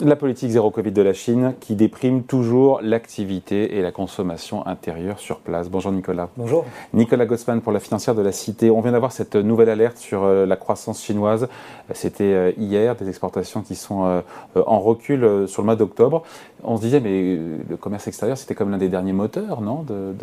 La 0.00 0.14
politique 0.14 0.50
zéro 0.50 0.70
Covid 0.70 0.92
de 0.92 1.02
la 1.02 1.12
Chine 1.12 1.54
qui 1.58 1.74
déprime 1.74 2.22
toujours 2.22 2.78
l'activité 2.82 3.76
et 3.76 3.82
la 3.82 3.90
consommation 3.90 4.64
intérieure 4.64 5.18
sur 5.18 5.40
place. 5.40 5.68
Bonjour 5.68 5.90
Nicolas. 5.90 6.28
Bonjour. 6.36 6.64
Nicolas 6.94 7.26
Gossman 7.26 7.60
pour 7.60 7.72
la 7.72 7.80
financière 7.80 8.14
de 8.14 8.22
la 8.22 8.30
Cité. 8.30 8.70
On 8.70 8.80
vient 8.80 8.92
d'avoir 8.92 9.10
cette 9.10 9.34
nouvelle 9.34 9.68
alerte 9.68 9.96
sur 9.96 10.22
euh, 10.22 10.46
la 10.46 10.54
croissance 10.54 11.02
chinoise. 11.02 11.48
C'était 11.94 12.22
euh, 12.22 12.52
hier, 12.58 12.94
des 12.94 13.08
exportations 13.08 13.62
qui 13.62 13.74
sont 13.74 14.04
euh, 14.04 14.20
en 14.66 14.78
recul 14.78 15.48
sur 15.48 15.62
le 15.62 15.66
mois 15.66 15.74
d'octobre. 15.74 16.22
On 16.62 16.76
se 16.76 16.82
disait, 16.82 17.00
mais 17.00 17.36
le 17.68 17.76
commerce 17.76 18.06
extérieur, 18.06 18.38
c'était 18.38 18.54
comme 18.54 18.70
l'un 18.70 18.78
des 18.78 18.88
derniers 18.88 19.12
moteurs, 19.12 19.60
non, 19.60 19.82
de, 19.82 20.14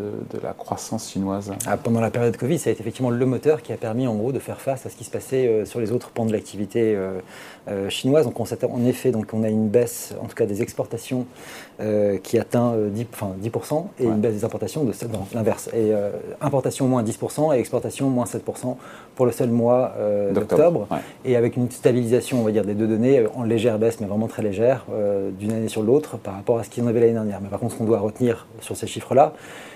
la 0.42 0.54
croissance 0.54 1.12
chinonoise 1.12 1.52
ah, 1.66 1.76
Pendant 1.76 2.02
la 2.02 2.12
période 2.12 2.36
Covid, 2.38 2.60
ça 2.60 2.70
a 2.70 2.74
été 2.74 2.82
effectivement 2.82 3.10
le 3.10 3.26
moteur 3.26 3.62
qui 3.62 3.74
a 3.74 3.78
permis 3.78 4.08
en 4.08 4.16
gros 4.16 4.32
de 4.32 4.40
faire 4.40 4.60
face 4.62 4.86
à 4.86 4.90
ce 4.90 4.96
qui 4.96 5.04
se 5.04 5.12
passait 5.12 5.66
sur 5.66 5.80
les 5.80 5.92
autres 5.92 6.10
pans 6.10 6.26
de 6.26 6.34
l'activité 6.34 6.98
chinoise. 7.88 8.26
Donc 8.26 8.40
on 8.40 8.44
en 8.44 8.86
effet, 8.86 9.12
donc 9.12 9.28
on 9.34 9.44
a 9.44 9.50
une 9.50 9.65
baisse, 9.68 10.14
en 10.22 10.26
tout 10.26 10.36
cas 10.36 10.46
des 10.46 10.62
exportations, 10.62 11.26
euh, 11.82 12.18
qui 12.18 12.40
atteint 12.40 12.74
10, 12.76 13.02
euh, 13.02 13.06
enfin, 13.14 13.36
10% 13.42 13.86
et 14.00 14.06
une 14.06 14.20
baisse 14.20 14.34
des 14.34 14.46
importations 14.46 14.84
de 14.84 14.94
l'inverse. 15.34 15.68
Et 15.74 15.94
euh, 15.94 16.12
importation 16.42 16.88
moins 16.88 17.04
10% 17.04 17.56
et 17.56 17.60
exportation 17.60 18.10
moins 18.10 18.26
7% 18.26 18.78
pour 19.16 19.26
le 19.26 19.32
seul 19.32 19.50
mois 19.50 19.94
d'octobre. 20.34 20.88
Et 21.24 21.36
avec 21.36 21.58
une 21.58 21.70
stabilisation, 21.70 22.40
on 22.40 22.44
va 22.44 22.52
dire, 22.52 22.66
des 22.66 22.76
deux 22.76 22.88
données 22.88 23.26
en 23.36 23.44
légère 23.44 23.80
baisse, 23.80 24.00
mais 24.00 24.08
vraiment 24.08 24.28
très 24.28 24.42
légère, 24.42 24.86
d'une 25.40 25.52
année 25.52 25.68
sur 25.68 25.84
l'autre 25.84 26.18
par 26.18 26.36
rapport 26.36 26.60
à 26.60 26.64
ce 26.64 26.70
qu'ils 26.70 26.84
en 26.84 26.88
avait 26.88 27.00
l'année 27.00 27.14
dernière. 27.14 27.40
Mais 27.42 27.50
par 27.50 27.60
contre, 27.60 27.74
ce 27.74 27.78
qu'on 27.78 27.86
doit 27.86 28.00
retenir 28.00 28.48
sur 28.62 28.76
ces 28.76 28.88
chiffres-là, 28.88 29.34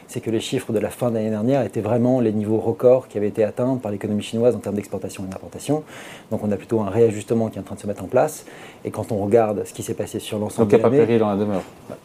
c'est 0.09 0.21
que 0.21 0.31
les 0.31 0.39
chiffres 0.39 0.73
de 0.73 0.79
la 0.79 0.89
fin 0.89 1.11
de 1.11 1.15
l'année 1.15 1.29
dernière 1.29 1.63
étaient 1.63 1.81
vraiment 1.81 2.19
les 2.19 2.33
niveaux 2.33 2.57
records 2.57 3.07
qui 3.07 3.17
avaient 3.19 3.27
été 3.27 3.43
atteints 3.43 3.77
par 3.77 3.91
l'économie 3.91 4.23
chinoise 4.23 4.55
en 4.55 4.59
termes 4.59 4.75
d'exportation 4.75 5.23
et 5.23 5.27
d'importation. 5.27 5.83
Donc 6.31 6.43
on 6.43 6.51
a 6.51 6.57
plutôt 6.57 6.81
un 6.81 6.89
réajustement 6.89 7.49
qui 7.49 7.57
est 7.57 7.61
en 7.61 7.63
train 7.63 7.75
de 7.75 7.79
se 7.79 7.85
mettre 7.85 8.03
en 8.03 8.07
place. 8.07 8.45
Et 8.83 8.89
quand 8.89 9.11
on 9.11 9.17
regarde 9.17 9.65
ce 9.65 9.73
qui 9.73 9.78
s'est 9.83 9.93
passé 9.93 10.19
sur 10.19 10.39
l'ensemble 10.39 10.71
de 10.71 10.77
l'année... 10.77 10.83
Donc 10.83 10.93
il 10.93 10.95
n'y 10.95 11.01
a 11.01 11.05
pas 11.05 11.05
péril 11.05 11.19
dans 11.19 11.29
la 11.29 11.35
demeure 11.37 11.61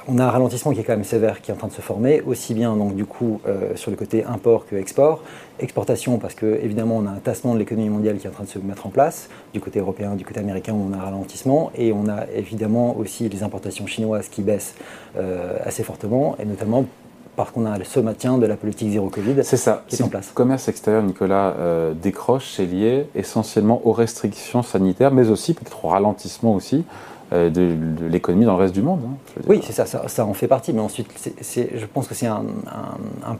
On 0.08 0.18
a 0.18 0.24
un 0.24 0.30
ralentissement 0.30 0.72
qui 0.72 0.80
est 0.80 0.84
quand 0.84 0.94
même 0.94 1.04
sévère 1.04 1.40
qui 1.40 1.50
est 1.50 1.54
en 1.54 1.56
train 1.56 1.68
de 1.68 1.72
se 1.72 1.80
former, 1.80 2.22
aussi 2.22 2.54
bien 2.54 2.76
donc 2.76 2.94
du 2.94 3.04
coup 3.04 3.40
euh, 3.46 3.74
sur 3.76 3.90
le 3.90 3.96
côté 3.96 4.24
import 4.24 4.66
que 4.66 4.76
export. 4.76 5.22
Exportation 5.60 6.18
parce 6.18 6.34
que 6.34 6.60
évidemment 6.62 6.96
on 6.96 7.06
a 7.06 7.10
un 7.10 7.18
tassement 7.18 7.54
de 7.54 7.58
l'économie 7.58 7.88
mondiale 7.88 8.18
qui 8.18 8.26
est 8.26 8.30
en 8.30 8.32
train 8.32 8.44
de 8.44 8.48
se 8.48 8.58
mettre 8.58 8.86
en 8.86 8.90
place, 8.90 9.28
du 9.52 9.60
côté 9.60 9.78
européen, 9.78 10.14
du 10.14 10.24
côté 10.24 10.40
américain 10.40 10.74
on 10.74 10.92
a 10.92 10.96
un 10.96 11.04
ralentissement. 11.04 11.70
Et 11.76 11.92
on 11.92 12.08
a 12.08 12.26
évidemment 12.34 12.96
aussi 12.96 13.28
les 13.28 13.42
importations 13.42 13.86
chinoises 13.86 14.28
qui 14.28 14.42
baissent 14.42 14.74
euh, 15.16 15.56
assez 15.64 15.82
fortement, 15.82 16.36
et 16.38 16.44
notamment 16.44 16.84
parce 17.36 17.50
qu'on 17.50 17.66
a 17.66 17.82
ce 17.82 18.00
maintien 18.00 18.38
de 18.38 18.46
la 18.46 18.56
politique 18.56 18.90
zéro 18.90 19.08
Covid 19.08 19.42
c'est 19.42 19.56
ça. 19.56 19.84
qui 19.88 19.96
est 19.96 20.02
en 20.02 20.08
place. 20.08 20.28
Le 20.28 20.34
commerce 20.34 20.68
extérieur, 20.68 21.02
Nicolas, 21.02 21.54
euh, 21.58 21.92
décroche, 21.94 22.52
c'est 22.54 22.66
lié 22.66 23.06
essentiellement 23.14 23.80
aux 23.84 23.92
restrictions 23.92 24.62
sanitaires, 24.62 25.10
mais 25.10 25.30
aussi 25.30 25.54
peut-être 25.54 25.84
au 25.84 25.88
ralentissement 25.88 26.54
aussi 26.54 26.84
euh, 27.34 27.50
de, 27.50 28.06
l'économie 28.06 28.44
dans 28.44 28.56
le 28.56 28.62
reste 28.62 28.74
du 28.74 28.82
monde. 28.82 29.00
Hein, 29.04 29.40
oui, 29.48 29.60
c'est 29.64 29.72
ça, 29.72 29.86
ça, 29.86 30.24
en 30.24 30.34
fait 30.34 30.46
partie. 30.46 30.72
Mais 30.72 30.80
ensuite, 30.80 31.08
je 31.36 31.86
pense 31.86 32.06
que 32.06 32.14
c'est 32.14 32.26
un, 32.26 32.44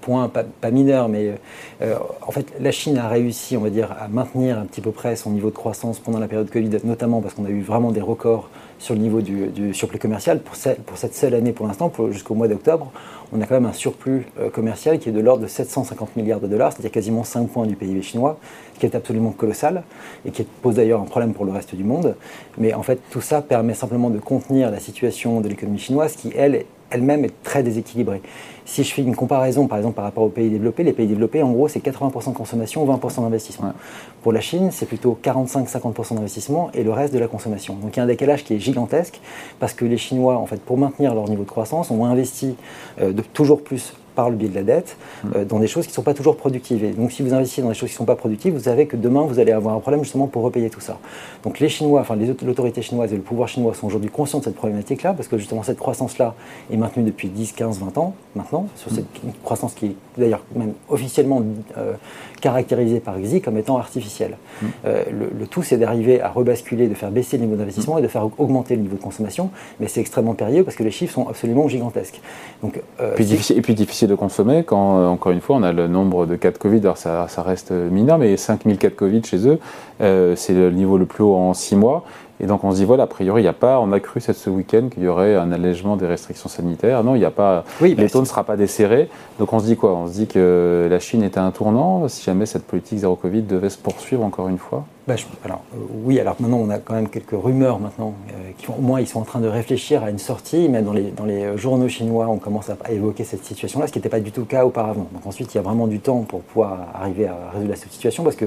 point 0.00 0.28
pas, 0.28 0.70
mineur, 0.70 1.08
mais 1.08 1.34
euh, 1.80 1.94
en 2.26 2.32
fait, 2.32 2.46
la 2.60 2.72
Chine 2.72 2.98
a 2.98 3.08
réussi, 3.08 3.56
on 3.56 3.60
va 3.60 3.70
dire, 3.70 3.94
à 3.98 4.08
maintenir 4.08 4.58
un 4.58 4.64
petit 4.64 4.80
peu 4.80 4.90
près 4.90 5.14
son 5.16 5.30
niveau 5.30 5.50
de 5.50 5.54
croissance 5.54 6.00
pendant 6.00 6.18
la 6.18 6.26
période 6.26 6.50
Covid, 6.50 6.70
notamment 6.82 7.20
parce 7.20 7.34
qu'on 7.34 7.44
a 7.44 7.50
eu 7.50 7.62
vraiment 7.62 7.92
des 7.92 8.00
records 8.00 8.50
sur 8.78 8.94
le 8.94 9.00
niveau 9.00 9.20
du, 9.20 9.72
surplus 9.72 9.98
commercial. 9.98 10.40
Pour, 10.40 10.56
cette 10.56 11.14
seule 11.14 11.34
année, 11.34 11.52
pour 11.52 11.66
l'instant, 11.66 11.92
jusqu'au 12.10 12.34
mois 12.34 12.48
d'octobre, 12.48 12.90
on 13.32 13.40
a 13.40 13.46
quand 13.46 13.54
même 13.54 13.66
un 13.66 13.72
surplus 13.72 14.26
euh, 14.38 14.50
commercial 14.50 14.98
qui 14.98 15.08
est 15.08 15.12
de 15.12 15.20
l'ordre 15.20 15.42
de 15.42 15.48
750 15.48 16.16
milliards 16.16 16.40
de 16.40 16.46
dollars, 16.46 16.72
c'est-à-dire 16.72 16.90
quasiment 16.90 17.24
5 17.24 17.48
points 17.48 17.66
du 17.66 17.76
PIB 17.76 18.02
chinois, 18.02 18.38
qui 18.78 18.86
est 18.86 18.94
absolument 18.94 19.30
colossal 19.30 19.82
et 20.24 20.30
qui 20.30 20.44
pose 20.44 20.76
d'ailleurs 20.76 21.00
un 21.00 21.06
problème 21.06 21.34
pour 21.34 21.44
le 21.44 21.52
reste 21.52 21.74
du 21.74 21.84
monde. 21.84 22.16
Mais 22.58 22.74
en 22.74 22.82
fait, 22.82 23.00
tout 23.10 23.20
ça 23.20 23.42
permet 23.42 23.74
simplement 23.74 24.10
de 24.10 24.18
contenir 24.18 24.70
la 24.70 24.80
situation 24.80 25.40
de 25.40 25.48
l'économie 25.48 25.78
chinoise 25.78 26.16
qui, 26.16 26.32
elle, 26.36 26.64
elle-même 26.90 27.24
est 27.24 27.42
très 27.42 27.62
déséquilibrée. 27.62 28.22
Si 28.66 28.82
je 28.82 28.94
fais 28.94 29.02
une 29.02 29.14
comparaison, 29.14 29.66
par 29.66 29.78
exemple, 29.78 29.96
par 29.96 30.04
rapport 30.04 30.24
aux 30.24 30.30
pays 30.30 30.48
développés, 30.48 30.84
les 30.84 30.92
pays 30.92 31.06
développés, 31.06 31.42
en 31.42 31.52
gros, 31.52 31.68
c'est 31.68 31.84
80% 31.84 32.30
de 32.30 32.36
consommation, 32.36 32.86
20% 32.86 33.22
d'investissement. 33.22 33.72
Pour 34.22 34.32
la 34.32 34.40
Chine, 34.40 34.70
c'est 34.70 34.86
plutôt 34.86 35.18
45-50% 35.22 36.14
d'investissement 36.14 36.70
et 36.72 36.82
le 36.82 36.92
reste 36.92 37.12
de 37.12 37.18
la 37.18 37.28
consommation. 37.28 37.74
Donc 37.74 37.94
il 37.94 37.98
y 37.98 38.00
a 38.00 38.04
un 38.04 38.06
décalage 38.06 38.44
qui 38.44 38.54
est 38.54 38.58
gigantesque 38.58 39.20
parce 39.60 39.74
que 39.74 39.84
les 39.84 39.98
Chinois, 39.98 40.36
en 40.36 40.46
fait, 40.46 40.60
pour 40.60 40.78
maintenir 40.78 41.14
leur 41.14 41.28
niveau 41.28 41.42
de 41.42 41.48
croissance, 41.48 41.90
ont 41.90 42.06
investi 42.06 42.56
euh, 43.00 43.12
de 43.12 43.22
toujours 43.22 43.62
plus 43.62 43.94
par 44.14 44.30
le 44.30 44.36
biais 44.36 44.48
de 44.48 44.54
la 44.54 44.62
dette 44.62 44.96
mmh. 44.96 45.28
euh, 45.36 45.44
dans 45.44 45.58
des 45.58 45.66
choses 45.66 45.84
qui 45.84 45.90
ne 45.90 45.94
sont 45.94 46.02
pas 46.02 46.14
toujours 46.14 46.36
productives. 46.36 46.84
Et 46.84 46.90
donc 46.90 47.12
si 47.12 47.22
vous 47.22 47.34
investissez 47.34 47.62
dans 47.62 47.68
des 47.68 47.74
choses 47.74 47.88
qui 47.88 47.94
ne 47.94 47.98
sont 47.98 48.04
pas 48.04 48.16
productives, 48.16 48.54
vous 48.54 48.64
savez 48.64 48.86
que 48.86 48.96
demain, 48.96 49.22
vous 49.22 49.38
allez 49.38 49.52
avoir 49.52 49.74
un 49.74 49.80
problème 49.80 50.02
justement 50.02 50.26
pour 50.26 50.42
repayer 50.42 50.70
tout 50.70 50.80
ça. 50.80 50.98
Donc 51.42 51.60
les 51.60 51.68
Chinois, 51.68 52.00
enfin 52.00 52.16
l'autorité 52.44 52.82
chinoise 52.82 53.12
et 53.12 53.16
le 53.16 53.22
pouvoir 53.22 53.48
chinois 53.48 53.74
sont 53.74 53.86
aujourd'hui 53.86 54.10
conscients 54.10 54.38
de 54.38 54.44
cette 54.44 54.54
problématique-là, 54.56 55.14
parce 55.14 55.28
que 55.28 55.38
justement 55.38 55.62
cette 55.62 55.78
croissance-là 55.78 56.34
est 56.72 56.76
maintenue 56.76 57.04
depuis 57.04 57.28
10, 57.28 57.52
15, 57.52 57.80
20 57.80 57.98
ans 57.98 58.14
maintenant, 58.34 58.66
sur 58.76 58.90
cette 58.90 59.04
mmh. 59.24 59.30
croissance 59.42 59.74
qui 59.74 59.86
est 59.86 59.96
d'ailleurs 60.18 60.44
même 60.54 60.72
officiellement 60.88 61.42
euh, 61.76 61.94
caractérisée 62.40 63.00
par 63.00 63.18
Xi 63.18 63.40
comme 63.40 63.58
étant 63.58 63.78
artificielle. 63.78 64.36
Mmh. 64.60 64.66
Euh, 64.86 65.04
le, 65.38 65.46
tout, 65.46 65.62
c'est 65.62 65.76
d'arriver 65.76 66.20
à 66.20 66.28
rebasculer, 66.30 66.88
de 66.88 66.94
faire 66.94 67.10
baisser 67.10 67.36
le 67.38 67.44
niveau 67.44 67.56
d'investissement 67.56 67.98
et 67.98 68.02
de 68.02 68.08
faire 68.08 68.28
augmenter 68.38 68.76
le 68.76 68.82
niveau 68.82 68.96
de 68.96 69.02
consommation, 69.02 69.50
mais 69.80 69.88
c'est 69.88 70.00
extrêmement 70.00 70.34
périlleux 70.34 70.64
parce 70.64 70.76
que 70.76 70.82
les 70.82 70.90
chiffres 70.90 71.14
sont 71.14 71.28
absolument 71.28 71.68
gigantesques. 71.68 72.20
Donc, 72.62 72.80
puis 73.16 73.24
difficile, 73.24 73.58
et 73.58 73.62
puis 73.62 73.74
difficile 73.74 74.03
de 74.06 74.14
consommer 74.14 74.64
quand, 74.64 74.98
euh, 74.98 75.06
encore 75.06 75.32
une 75.32 75.40
fois, 75.40 75.56
on 75.56 75.62
a 75.62 75.72
le 75.72 75.88
nombre 75.88 76.26
de 76.26 76.36
cas 76.36 76.50
de 76.50 76.58
Covid. 76.58 76.80
Alors 76.80 76.96
ça, 76.96 77.26
ça 77.28 77.42
reste 77.42 77.70
mineur, 77.70 78.18
mais 78.18 78.36
5000 78.36 78.78
cas 78.78 78.88
de 78.88 78.94
Covid 78.94 79.22
chez 79.24 79.48
eux, 79.48 79.58
euh, 80.00 80.34
c'est 80.36 80.54
le 80.54 80.70
niveau 80.70 80.98
le 80.98 81.06
plus 81.06 81.24
haut 81.24 81.34
en 81.34 81.54
6 81.54 81.76
mois. 81.76 82.04
Et 82.40 82.46
donc 82.46 82.64
on 82.64 82.72
se 82.72 82.76
dit, 82.76 82.84
voilà, 82.84 83.04
a 83.04 83.06
priori, 83.06 83.42
il 83.42 83.44
n'y 83.44 83.48
a 83.48 83.52
pas, 83.52 83.78
on 83.78 83.92
a 83.92 84.00
cru 84.00 84.20
cette, 84.20 84.36
ce 84.36 84.50
week-end 84.50 84.88
qu'il 84.92 85.04
y 85.04 85.08
aurait 85.08 85.36
un 85.36 85.52
allègement 85.52 85.96
des 85.96 86.06
restrictions 86.06 86.48
sanitaires. 86.48 87.04
Non, 87.04 87.14
il 87.14 87.20
n'y 87.20 87.24
a 87.24 87.30
pas, 87.30 87.64
oui, 87.80 87.94
les 87.96 88.10
taux 88.10 88.20
ne 88.20 88.26
sera 88.26 88.42
pas 88.42 88.56
desserré. 88.56 89.08
Donc 89.38 89.52
on 89.52 89.60
se 89.60 89.66
dit 89.66 89.76
quoi? 89.76 89.94
On 89.94 90.08
se 90.08 90.12
dit 90.12 90.26
que 90.26 90.88
la 90.90 90.98
Chine 90.98 91.22
est 91.22 91.38
à 91.38 91.44
un 91.44 91.52
tournant 91.52 92.08
si 92.08 92.24
jamais 92.24 92.46
cette 92.46 92.66
politique 92.66 92.98
zéro 92.98 93.14
Covid 93.14 93.42
devait 93.42 93.70
se 93.70 93.78
poursuivre 93.78 94.24
encore 94.24 94.48
une 94.48 94.58
fois 94.58 94.84
bah, 95.06 95.14
alors, 95.44 95.62
euh, 95.74 95.78
Oui, 96.04 96.18
alors 96.18 96.34
maintenant 96.40 96.58
on 96.58 96.70
a 96.70 96.78
quand 96.78 96.94
même 96.94 97.08
quelques 97.08 97.40
rumeurs 97.40 97.78
maintenant, 97.78 98.14
qui 98.58 98.68
au 98.68 98.80
moins 98.80 99.00
ils 99.00 99.06
sont 99.06 99.20
en 99.20 99.24
train 99.24 99.40
de 99.40 99.48
réfléchir 99.48 100.02
à 100.02 100.10
une 100.10 100.18
sortie, 100.18 100.68
mais 100.68 100.82
dans 100.82 100.92
les, 100.92 101.10
dans 101.10 101.24
les 101.24 101.56
journaux 101.56 101.88
chinois 101.88 102.28
on 102.28 102.38
commence 102.38 102.70
à, 102.70 102.76
évoquer 102.90 103.24
cette 103.24 103.44
situation-là, 103.44 103.86
ce 103.86 103.92
qui 103.92 103.98
n'était 103.98 104.08
pas 104.08 104.20
du 104.20 104.32
tout 104.32 104.40
le 104.40 104.46
cas 104.46 104.64
auparavant. 104.64 105.06
Donc 105.12 105.26
ensuite 105.26 105.54
il 105.54 105.56
y 105.56 105.60
a 105.60 105.62
vraiment 105.62 105.86
du 105.86 106.00
temps 106.00 106.20
pour 106.20 106.42
pouvoir 106.42 106.88
arriver 106.94 107.26
à 107.26 107.36
résoudre 107.52 107.74
cette 107.76 107.92
situation, 107.92 108.24
parce 108.24 108.36
que 108.36 108.46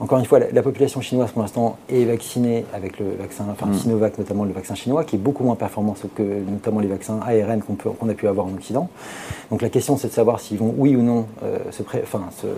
encore 0.00 0.18
une 0.18 0.24
fois, 0.24 0.40
la, 0.40 0.62
population 0.62 1.00
chinoise 1.00 1.30
pour 1.30 1.42
l'instant 1.42 1.76
est 1.88 2.04
vaccinée 2.04 2.64
avec 2.74 2.98
le 2.98 3.14
vaccin, 3.20 3.44
enfin 3.52 3.66
mm. 3.66 3.74
Sinovac 3.74 4.18
notamment 4.18 4.44
le 4.44 4.52
vaccin 4.52 4.74
chinois, 4.74 5.04
qui 5.04 5.14
est 5.14 5.18
beaucoup 5.18 5.44
moins 5.44 5.54
performant 5.54 5.94
que 6.16 6.22
notamment 6.22 6.80
les 6.80 6.88
vaccins 6.88 7.20
ARN 7.24 7.62
qu'on 7.62 8.08
a 8.08 8.14
pu 8.14 8.26
avoir 8.26 8.46
en 8.46 8.54
Occident. 8.54 8.88
Donc 9.50 9.62
la 9.62 9.68
question 9.68 9.96
c'est 9.96 10.08
de 10.08 10.12
savoir 10.12 10.40
s'ils 10.40 10.58
vont 10.58 10.74
oui 10.76 10.96
ou 10.96 11.02
non 11.02 11.26
euh, 11.44 11.58
se, 11.70 11.82
enfin, 11.82 12.24
se 12.36 12.48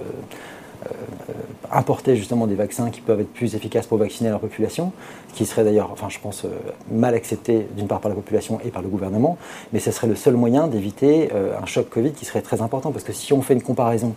euh, 1.74 1.78
importer 1.78 2.16
justement 2.16 2.46
des 2.46 2.54
vaccins 2.54 2.90
qui 2.90 3.00
peuvent 3.00 3.20
être 3.20 3.32
plus 3.32 3.54
efficaces 3.54 3.86
pour 3.86 3.98
vacciner 3.98 4.30
leur 4.30 4.40
population, 4.40 4.92
ce 5.32 5.34
qui 5.34 5.46
serait 5.46 5.64
d'ailleurs, 5.64 5.90
enfin 5.92 6.08
je 6.08 6.18
pense, 6.18 6.44
euh, 6.44 6.48
mal 6.90 7.14
accepté 7.14 7.66
d'une 7.76 7.86
part 7.86 8.00
par 8.00 8.08
la 8.08 8.14
population 8.14 8.60
et 8.64 8.70
par 8.70 8.82
le 8.82 8.88
gouvernement, 8.88 9.36
mais 9.72 9.80
ce 9.80 9.90
serait 9.90 10.06
le 10.06 10.14
seul 10.14 10.34
moyen 10.34 10.66
d'éviter 10.66 11.30
un 11.32 11.66
choc 11.66 11.88
Covid 11.88 12.12
qui 12.12 12.24
serait 12.24 12.42
très 12.42 12.62
important, 12.62 12.92
parce 12.92 13.04
que 13.04 13.12
si 13.12 13.32
on 13.32 13.42
fait 13.42 13.54
une 13.54 13.62
comparaison 13.62 14.14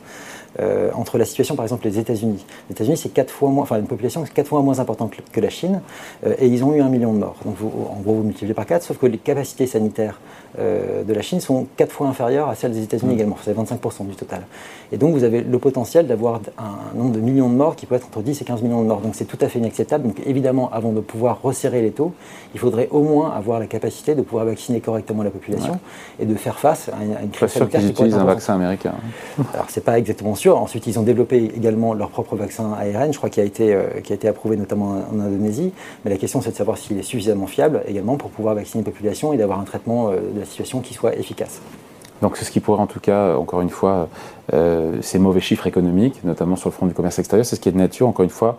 euh, 0.60 0.90
entre 0.94 1.20
la 1.20 1.26
situation, 1.26 1.56
par 1.56 1.66
exemple, 1.66 1.86
les 1.86 2.00
États-Unis. 2.00 2.44
Les 2.70 2.74
États-Unis, 2.74 2.98
c'est 2.98 3.10
quatre 3.10 3.32
fois 3.32 3.50
moins, 3.50 3.64
enfin, 3.64 3.78
une 3.78 3.86
population 3.86 4.24
quatre 4.34 4.48
fois 4.48 4.62
moins 4.62 4.80
importante 4.80 5.14
que 5.32 5.40
la 5.40 5.50
Chine, 5.50 5.82
euh, 6.26 6.34
et 6.40 6.48
ils 6.48 6.64
ont 6.64 6.74
eu 6.74 6.82
un 6.82 6.90
million 6.90 7.14
de 7.14 7.20
morts. 7.20 7.36
Donc, 7.46 7.58
en 7.62 8.00
gros, 8.02 8.16
vous 8.16 8.24
multipliez 8.24 8.56
par 8.56 8.66
quatre, 8.66 8.84
sauf 8.84 8.98
que 8.98 9.06
les 9.06 9.20
capacités 9.20 9.68
sanitaires 9.68 10.20
euh, 10.58 11.04
de 11.04 11.14
la 11.14 11.22
Chine 11.22 11.40
sont 11.42 11.68
quatre 11.76 11.92
fois 11.92 12.08
inférieures 12.08 12.50
à 12.50 12.56
celles 12.56 12.72
des 12.72 12.82
États-Unis 12.82 13.12
mmh. 13.12 13.18
également. 13.18 13.38
C'est 13.44 13.56
25% 13.56 14.08
du 14.08 14.16
total. 14.16 14.48
Et 14.92 14.98
donc, 14.98 15.14
vous 15.14 15.24
avez 15.24 15.42
le 15.42 15.60
potentiel 15.60 16.08
d'avoir 16.08 16.42
un 16.58 16.98
nombre 16.98 17.12
de 17.12 17.20
millions 17.20 17.47
de 17.50 17.56
morts 17.56 17.76
qui 17.76 17.86
peut 17.86 17.96
être 17.96 18.08
entre 18.08 18.22
10 18.22 18.42
et 18.42 18.46
15 18.46 18.62
millions 18.62 18.82
de 18.82 18.88
morts. 18.88 19.02
Donc, 19.02 19.16
c'est 19.16 19.26
tout 19.26 19.38
à 19.42 19.48
fait 19.48 19.60
inacceptable. 19.60 20.08
Donc, 20.08 20.22
évidemment, 20.26 20.70
avant 20.72 20.92
de 20.92 21.00
pouvoir 21.00 21.42
resserrer 21.42 21.82
les 21.82 21.92
taux, 21.92 22.14
il 22.54 22.60
faudrait 22.60 22.88
au 22.92 23.02
moins 23.02 23.32
avoir 23.32 23.60
la 23.60 23.68
capacité 23.68 24.16
de 24.16 24.22
pouvoir 24.22 24.46
vacciner 24.46 24.80
correctement 24.80 25.24
la 25.24 25.30
population 25.30 25.80
et 26.20 26.26
de 26.26 26.36
faire 26.36 26.60
face 26.60 26.90
à 26.90 27.04
une, 27.04 27.30
crise 27.30 27.52
sanitaire. 27.52 27.82
qu'ils 27.82 27.90
utilisent 27.90 28.16
un 28.16 28.26
vaccin 28.26 28.56
américain. 28.56 28.94
Alors, 29.54 29.68
c'est 29.70 29.84
pas 29.84 29.98
exactement 29.98 30.36
sûr. 30.36 30.58
Ensuite, 30.58 30.88
ils 30.88 31.00
ont 31.00 31.04
développé 31.04 31.52
également 31.56 31.94
leur 31.94 32.10
propre 32.10 32.36
vaccin 32.36 32.74
ARN, 32.74 33.12
je 33.12 33.18
crois 33.18 33.30
qu'il 33.30 33.44
a 33.44 33.46
été, 33.46 33.74
euh, 33.74 34.02
qui 34.04 34.14
a 34.14 34.16
été 34.16 34.28
approuvé 34.28 34.58
notamment 34.58 35.04
en, 35.12 35.20
Indonésie. 35.20 35.74
Mais 36.04 36.12
la 36.12 36.18
question, 36.18 36.42
c'est 36.42 36.52
de 36.52 36.56
savoir 36.56 36.78
s'il 36.78 36.98
est 36.98 37.04
suffisamment 37.04 37.48
fiable 37.48 37.82
également 37.88 38.18
pour 38.18 38.30
pouvoir 38.30 38.56
vacciner 38.56 38.80
une 38.80 38.92
population 38.92 39.34
et 39.34 39.38
d'avoir 39.38 39.60
un 39.60 39.64
traitement 39.64 40.10
euh, 40.10 40.18
de 40.34 40.40
la 40.40 40.46
situation 40.46 40.82
qui 40.82 40.94
soit 40.94 41.16
efficace. 41.16 41.62
Donc 42.22 42.38
c'est 42.38 42.46
ce 42.46 42.52
qui 42.52 42.60
pourrait 42.60 42.82
en 42.82 42.88
tout 42.88 43.00
cas, 43.00 43.36
encore 43.36 43.62
une 43.62 43.70
fois, 43.70 44.10
euh, 44.54 44.98
ces 45.02 45.20
mauvais 45.20 45.42
chiffres 45.42 45.68
économiques, 45.68 46.24
notamment 46.24 46.56
sur 46.56 46.70
le 46.70 46.74
front 46.74 46.86
du 46.86 46.94
commerce 46.94 47.20
extérieur, 47.20 47.46
c'est 47.46 47.56
ce 47.56 47.62
qui 47.62 47.70
est 47.70 47.74
de 47.74 47.78
nature, 47.78 48.08
encore 48.08 48.24
une 48.24 48.30
fois, 48.30 48.58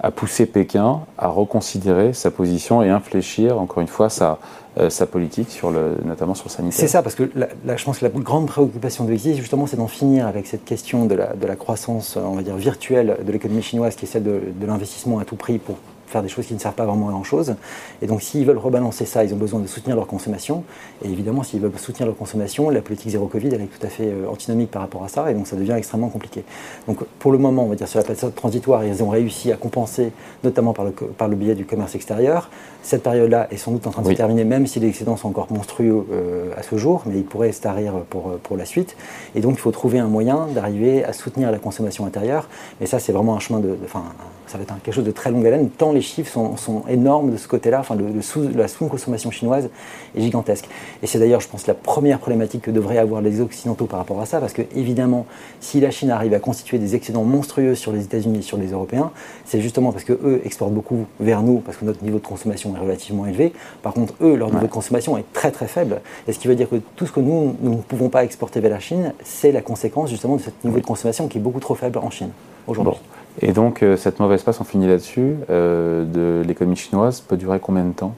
à 0.00 0.10
pousser 0.10 0.46
Pékin 0.46 1.00
à 1.16 1.28
reconsidérer 1.28 2.12
sa 2.12 2.30
position 2.30 2.82
et 2.82 2.90
infléchir, 2.90 3.60
encore 3.60 3.80
une 3.80 3.88
fois, 3.88 4.08
sa, 4.08 4.38
euh, 4.78 4.90
sa 4.90 5.06
politique, 5.06 5.50
sur 5.50 5.70
le, 5.70 5.96
notamment 6.04 6.34
sur 6.34 6.46
le 6.46 6.50
sanitaire. 6.50 6.78
C'est 6.78 6.86
ça, 6.86 7.02
parce 7.02 7.14
que 7.16 7.30
je 7.34 7.84
pense 7.84 7.98
que 7.98 8.04
la 8.04 8.10
grande 8.10 8.46
préoccupation 8.46 9.04
de 9.04 9.10
l'Exis, 9.10 9.36
justement, 9.36 9.66
c'est 9.66 9.76
d'en 9.76 9.88
finir 9.88 10.26
avec 10.26 10.46
cette 10.46 10.64
question 10.64 11.06
de 11.06 11.14
la, 11.14 11.34
de 11.34 11.46
la, 11.46 11.56
croissance, 11.56 12.16
on 12.16 12.34
va 12.34 12.42
dire, 12.42 12.56
virtuelle 12.56 13.16
de 13.24 13.32
l'économie 13.32 13.62
chinoise, 13.62 13.96
qui 13.96 14.04
est 14.04 14.08
celle 14.08 14.24
de, 14.24 14.40
de 14.54 14.66
l'investissement 14.66 15.18
à 15.18 15.24
tout 15.24 15.36
prix 15.36 15.58
pour 15.58 15.76
faire 16.08 16.22
des 16.22 16.28
choses 16.28 16.46
qui 16.46 16.54
ne 16.54 16.58
servent 16.58 16.74
pas 16.74 16.86
vraiment 16.86 17.08
à 17.08 17.12
grand-chose. 17.12 17.54
Et 18.02 18.06
donc 18.06 18.22
s'ils 18.22 18.44
veulent 18.44 18.58
rebalancer 18.58 19.04
ça, 19.04 19.24
ils 19.24 19.32
ont 19.34 19.36
besoin 19.36 19.60
de 19.60 19.66
soutenir 19.66 19.96
leur 19.96 20.06
consommation. 20.06 20.64
Et 21.04 21.08
évidemment, 21.08 21.42
s'ils 21.42 21.60
veulent 21.60 21.72
soutenir 21.76 22.06
leur 22.06 22.16
consommation, 22.16 22.70
la 22.70 22.80
politique 22.80 23.10
zéro 23.10 23.26
Covid, 23.26 23.48
elle 23.48 23.62
est 23.62 23.66
tout 23.66 23.86
à 23.86 23.88
fait 23.88 24.06
euh, 24.06 24.28
antinomique 24.28 24.70
par 24.70 24.82
rapport 24.82 25.04
à 25.04 25.08
ça, 25.08 25.30
et 25.30 25.34
donc 25.34 25.46
ça 25.46 25.56
devient 25.56 25.74
extrêmement 25.76 26.08
compliqué. 26.08 26.44
Donc 26.86 26.98
pour 27.18 27.32
le 27.32 27.38
moment, 27.38 27.64
on 27.64 27.68
va 27.68 27.74
dire 27.74 27.88
sur 27.88 27.98
la 27.98 28.04
période 28.04 28.34
transitoire, 28.34 28.84
ils 28.84 29.02
ont 29.02 29.08
réussi 29.08 29.52
à 29.52 29.56
compenser, 29.56 30.12
notamment 30.44 30.72
par 30.72 30.84
le, 30.84 30.92
par 30.92 31.28
le 31.28 31.36
biais 31.36 31.54
du 31.54 31.64
commerce 31.64 31.94
extérieur. 31.94 32.50
Cette 32.82 33.02
période-là 33.02 33.48
est 33.50 33.56
sans 33.56 33.72
doute 33.72 33.86
en 33.86 33.90
train 33.90 34.02
de 34.02 34.08
se 34.08 34.14
terminer, 34.14 34.44
même 34.44 34.66
si 34.66 34.80
les 34.80 34.88
excédents 34.88 35.16
sont 35.16 35.28
encore 35.28 35.48
monstrueux 35.50 36.06
euh, 36.12 36.50
à 36.56 36.62
ce 36.62 36.76
jour, 36.76 37.02
mais 37.06 37.16
ils 37.16 37.24
pourraient 37.24 37.52
se 37.52 37.60
tarir 37.60 37.92
pour, 38.08 38.38
pour 38.38 38.56
la 38.56 38.64
suite. 38.64 38.96
Et 39.34 39.40
donc 39.40 39.54
il 39.54 39.60
faut 39.60 39.72
trouver 39.72 39.98
un 39.98 40.06
moyen 40.08 40.46
d'arriver 40.54 41.04
à 41.04 41.12
soutenir 41.12 41.50
la 41.50 41.58
consommation 41.58 42.06
intérieure. 42.06 42.48
Mais 42.80 42.86
ça, 42.86 42.98
c'est 42.98 43.12
vraiment 43.12 43.34
un 43.34 43.40
chemin 43.40 43.60
de, 43.60 43.76
enfin, 43.84 44.04
ça 44.46 44.56
va 44.56 44.62
être 44.62 44.74
quelque 44.82 44.94
chose 44.94 45.04
de 45.04 45.10
très 45.10 45.30
longue 45.30 45.46
haleine, 45.46 45.68
tant 45.70 45.92
les 45.98 46.02
chiffres 46.02 46.30
sont, 46.56 46.82
énormes 46.88 47.32
de 47.32 47.36
ce 47.36 47.48
côté-là, 47.48 47.80
enfin, 47.80 47.96
le, 47.96 48.22
sous, 48.22 48.48
la 48.54 48.68
sous-consommation 48.68 49.32
chinoise 49.32 49.68
est 50.16 50.20
gigantesque. 50.20 50.68
Et 51.02 51.06
c'est 51.08 51.18
d'ailleurs, 51.18 51.40
je 51.40 51.48
pense, 51.48 51.66
la 51.66 51.74
première 51.74 52.20
problématique 52.20 52.62
que 52.62 52.70
devraient 52.70 52.98
avoir 52.98 53.20
les 53.20 53.40
Occidentaux 53.40 53.86
par 53.86 53.98
rapport 53.98 54.20
à 54.20 54.26
ça, 54.26 54.38
parce 54.38 54.52
que 54.52 54.62
évidemment, 54.76 55.26
si 55.60 55.80
la 55.80 55.90
Chine 55.90 56.10
arrive 56.10 56.34
à 56.34 56.38
constituer 56.38 56.78
des 56.78 56.94
excédents 56.94 57.24
monstrueux 57.24 57.74
sur 57.74 57.92
les 57.92 58.04
États-Unis 58.04 58.38
et 58.38 58.42
sur 58.42 58.58
les 58.58 58.68
Européens, 58.68 59.10
c'est 59.44 59.60
justement 59.60 59.90
parce 59.90 60.04
qu'eux 60.04 60.40
exportent 60.44 60.72
beaucoup 60.72 61.06
vers 61.18 61.42
nous, 61.42 61.58
parce 61.58 61.76
que 61.76 61.84
notre 61.84 62.04
niveau 62.04 62.18
de 62.18 62.26
consommation 62.26 62.74
est 62.76 62.80
relativement 62.80 63.26
élevé. 63.26 63.52
Par 63.82 63.92
contre, 63.92 64.14
eux, 64.20 64.36
leur 64.36 64.52
niveau 64.52 64.66
de 64.66 64.72
consommation 64.72 65.18
est 65.18 65.24
très 65.32 65.50
très 65.50 65.66
faible. 65.66 66.00
Et 66.28 66.32
ce 66.32 66.38
qui 66.38 66.46
veut 66.46 66.54
dire 66.54 66.68
que 66.68 66.76
tout 66.94 67.06
ce 67.06 67.12
que 67.12 67.20
nous, 67.20 67.56
nous 67.60 67.72
ne 67.72 67.82
pouvons 67.82 68.08
pas 68.08 68.22
exporter 68.22 68.60
vers 68.60 68.70
la 68.70 68.80
Chine, 68.80 69.14
c'est 69.24 69.50
la 69.50 69.62
conséquence 69.62 70.10
justement 70.10 70.36
de 70.36 70.42
ce 70.42 70.50
niveau 70.62 70.78
de 70.78 70.86
consommation 70.86 71.26
qui 71.26 71.38
est 71.38 71.40
beaucoup 71.40 71.60
trop 71.60 71.74
faible 71.74 71.98
en 71.98 72.10
Chine 72.10 72.30
aujourd'hui. 72.68 72.94
Et 73.40 73.52
donc, 73.52 73.82
euh, 73.82 73.96
cette 73.96 74.20
mauvaise 74.20 74.42
passe, 74.42 74.60
on 74.60 74.64
finit 74.64 74.88
là-dessus, 74.88 75.36
euh, 75.50 76.04
de 76.04 76.46
l'économie 76.46 76.76
chinoise, 76.76 77.20
peut 77.20 77.36
durer 77.36 77.60
combien 77.60 77.84
de 77.84 77.92
temps? 77.92 78.14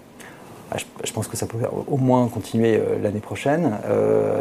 Ah, 0.72 0.76
je, 1.02 1.12
pense 1.12 1.26
que 1.26 1.36
ça 1.36 1.46
peut 1.46 1.58
au 1.88 1.96
moins 1.96 2.28
continuer 2.28 2.76
euh, 2.76 3.02
l'année 3.02 3.18
prochaine. 3.18 3.72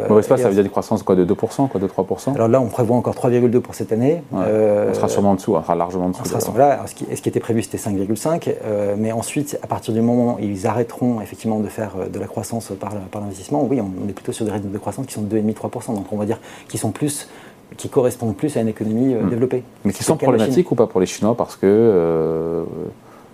mauvaise 0.08 0.28
passe, 0.28 0.42
ça 0.42 0.48
veut 0.48 0.54
dire 0.54 0.62
des 0.62 0.70
croissances 0.70 1.02
quoi, 1.02 1.16
de 1.16 1.24
2%, 1.24 1.68
quoi, 1.68 1.80
de 1.80 1.88
3% 1.88 2.34
Alors 2.36 2.46
là, 2.46 2.60
on 2.60 2.68
prévoit 2.68 2.96
encore 2.96 3.14
3,2 3.14 3.58
pour 3.58 3.74
cette 3.74 3.90
année. 3.90 4.22
on 4.32 4.94
sera 4.94 5.08
sûrement 5.08 5.32
en 5.32 5.34
dessous, 5.34 5.56
on 5.56 5.62
sera 5.62 5.74
largement 5.74 6.06
en 6.06 6.10
dessous. 6.10 6.24
Sera, 6.24 6.86
ce, 6.86 6.94
qui, 6.94 7.04
ce, 7.12 7.20
qui, 7.20 7.28
était 7.28 7.40
prévu, 7.40 7.64
c'était 7.64 7.78
5,5. 7.78 8.54
mais 8.96 9.10
ensuite, 9.10 9.58
à 9.60 9.66
partir 9.66 9.92
du 9.92 10.00
moment 10.00 10.36
où 10.36 10.38
ils 10.40 10.68
arrêteront 10.68 11.20
effectivement 11.20 11.58
de 11.58 11.66
faire 11.66 11.94
de 12.08 12.18
la 12.20 12.28
croissance 12.28 12.70
par, 12.78 12.92
par 12.92 13.22
l'investissement, 13.22 13.66
oui, 13.68 13.80
on, 13.80 14.08
est 14.08 14.12
plutôt 14.12 14.30
sur 14.30 14.44
des 14.44 14.52
rythmes 14.52 14.70
de 14.70 14.78
croissance 14.78 15.06
qui 15.06 15.14
sont 15.14 15.22
de 15.22 15.36
2,5-3%. 15.36 15.96
Donc 15.96 16.12
on 16.12 16.16
va 16.16 16.26
dire 16.26 16.38
qu'ils 16.68 16.78
sont 16.78 16.92
plus 16.92 17.28
qui 17.76 17.88
correspondent 17.88 18.36
plus 18.36 18.56
à 18.56 18.60
une 18.60 18.68
économie 18.68 19.14
euh, 19.14 19.22
hmm. 19.22 19.30
développée. 19.30 19.62
Mais 19.84 19.92
qui 19.92 20.04
sont 20.04 20.16
problématiques 20.16 20.70
ou 20.70 20.74
pas 20.74 20.86
pour 20.86 21.00
les 21.00 21.06
Chinois 21.06 21.36
parce 21.36 21.56
que 21.56 21.66
euh, 21.66 22.64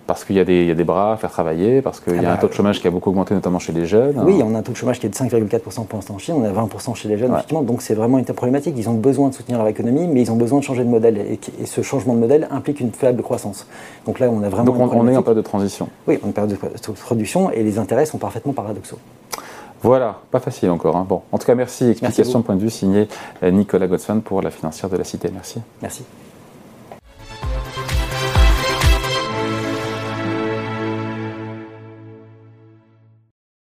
parce 0.07 0.23
qu'il 0.23 0.37
y, 0.37 0.39
y, 0.39 0.71
a 0.71 0.73
des 0.73 0.83
bras 0.85 1.13
à 1.13 1.17
faire 1.17 1.29
travailler, 1.29 1.81
parce 1.81 1.99
qu'il 1.99 2.15
y 2.15 2.25
a 2.25 2.29
ah 2.29 2.31
un 2.31 2.35
bah, 2.35 2.41
taux 2.41 2.47
de 2.47 2.53
chômage 2.53 2.79
qui 2.79 2.87
a 2.87 2.91
beaucoup 2.91 3.09
augmenté, 3.09 3.33
notamment 3.33 3.59
chez 3.59 3.73
les 3.73 3.85
jeunes. 3.85 4.17
Oui, 4.25 4.41
on 4.43 4.55
a 4.55 4.59
un 4.59 4.61
taux 4.61 4.71
de 4.71 4.77
chômage 4.77 4.99
qui 4.99 5.05
est 5.05 5.09
de 5.09 5.15
5,4% 5.15 5.85
pour 5.85 5.97
l'instant 5.97 6.15
en 6.15 6.17
Chine, 6.17 6.35
on 6.37 6.45
a 6.45 6.49
20% 6.49 6.95
chez 6.95 7.09
les 7.09 7.17
jeunes, 7.17 7.33
effectivement, 7.33 7.61
donc 7.61 7.81
c'est 7.81 7.93
vraiment 7.93 8.17
une 8.17 8.25
problématique. 8.25 8.73
Ils 8.77 8.89
ont 8.89 8.93
besoin 8.93 9.27
de 9.29 9.33
soutenir 9.33 9.59
leur 9.59 9.67
économie, 9.67 10.07
mais 10.07 10.21
ils 10.21 10.31
ont 10.31 10.37
besoin 10.37 10.59
de 10.59 10.63
changer 10.63 10.85
de 10.85 10.89
modèle, 10.89 11.17
et, 11.17 11.39
ce 11.65 11.81
changement 11.81 12.13
de 12.13 12.19
modèle 12.19 12.47
implique 12.51 12.79
une 12.79 12.91
faible 12.91 13.21
croissance. 13.21 13.67
Donc 14.05 14.19
là, 14.19 14.29
on 14.31 14.41
a 14.43 14.49
vraiment. 14.49 14.71
Donc 14.71 14.93
on, 14.93 15.07
est 15.07 15.17
en 15.17 15.21
période 15.21 15.37
de 15.37 15.41
transition. 15.41 15.89
Oui, 16.07 16.17
on 16.23 16.27
est 16.27 16.29
en 16.29 16.31
période 16.31 16.51
de 16.51 16.91
production, 16.93 17.51
et 17.51 17.61
les 17.63 17.77
intérêts 17.77 18.05
sont 18.05 18.17
parfaitement 18.17 18.53
paradoxaux. 18.53 18.99
Voilà, 19.81 20.19
pas 20.31 20.39
facile 20.39 20.69
encore. 20.69 20.95
Hein. 20.95 21.05
Bon, 21.07 21.21
en 21.31 21.37
tout 21.37 21.45
cas, 21.45 21.55
merci. 21.55 21.85
Explication, 21.85 22.41
point 22.41 22.55
de 22.55 22.61
vue 22.61 22.69
signé 22.69 23.07
euh, 23.43 23.51
Nicolas 23.51 23.87
Godson 23.87 24.21
pour 24.21 24.41
la 24.41 24.51
financière 24.51 24.89
de 24.89 24.97
la 24.97 25.03
Cité. 25.03 25.29
Merci. 25.31 25.61
Merci. 25.81 26.03